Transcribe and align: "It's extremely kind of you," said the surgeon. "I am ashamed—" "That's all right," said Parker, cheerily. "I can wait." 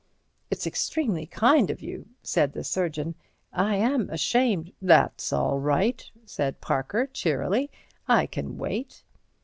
"It's 0.49 0.65
extremely 0.65 1.27
kind 1.27 1.69
of 1.69 1.79
you," 1.83 2.07
said 2.23 2.53
the 2.53 2.63
surgeon. 2.63 3.13
"I 3.53 3.75
am 3.75 4.09
ashamed—" 4.09 4.73
"That's 4.81 5.31
all 5.31 5.59
right," 5.59 6.03
said 6.25 6.59
Parker, 6.59 7.05
cheerily. 7.05 7.69
"I 8.07 8.25
can 8.25 8.57
wait." 8.57 9.03